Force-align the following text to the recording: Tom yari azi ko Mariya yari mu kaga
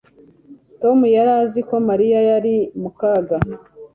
Tom 0.81 0.99
yari 1.15 1.31
azi 1.41 1.59
ko 1.67 1.75
Mariya 1.87 2.19
yari 2.29 2.55
mu 2.81 2.89
kaga 2.99 3.37